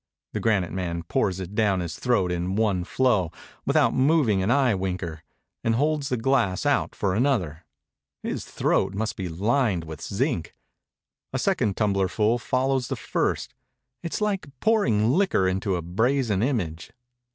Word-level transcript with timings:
The 0.33 0.39
granite 0.39 0.71
man 0.71 1.03
pours 1.03 1.39
it 1.39 1.53
down 1.53 1.79
his 1.79 1.95
throat 1.99 2.31
in 2.31 2.55
one 2.55 2.83
flow, 2.83 3.31
without 3.67 3.93
moving 3.93 4.41
an 4.41 4.49
eye 4.49 4.73
winker, 4.73 5.21
and 5.63 5.75
holds 5.75 6.09
the 6.09 6.17
glass 6.17 6.65
out 6.65 6.95
for 6.95 7.13
another. 7.13 7.65
His 8.23 8.43
throat 8.43 8.95
must 8.95 9.15
be 9.15 9.29
lined 9.29 9.83
with 9.83 10.01
zinc. 10.01 10.55
A 11.33 11.37
second 11.37 11.77
tumblerful 11.77 12.39
follows 12.39 12.87
the 12.87 12.95
first. 12.95 13.53
It 14.01 14.15
is 14.15 14.21
like 14.21 14.47
pouring 14.59 15.11
liquor 15.11 15.47
into 15.47 15.75
a 15.75 15.83
brazen 15.83 16.41
image. 16.41 16.89